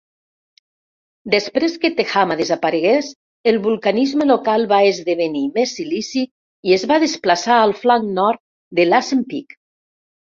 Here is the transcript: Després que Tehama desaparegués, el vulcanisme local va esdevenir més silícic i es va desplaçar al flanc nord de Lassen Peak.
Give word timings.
Després 1.33 1.75
que 1.83 1.91
Tehama 1.99 2.37
desaparegués, 2.39 3.11
el 3.53 3.59
vulcanisme 3.67 4.27
local 4.31 4.65
va 4.73 4.79
esdevenir 4.93 5.43
més 5.59 5.77
silícic 5.81 6.71
i 6.71 6.77
es 6.79 6.87
va 6.93 7.01
desplaçar 7.07 7.59
al 7.67 7.75
flanc 7.83 8.13
nord 8.21 8.45
de 8.81 8.91
Lassen 8.93 9.25
Peak. 9.35 9.59